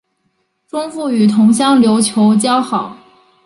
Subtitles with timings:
[0.67, 2.97] 钟复与同乡刘球交好。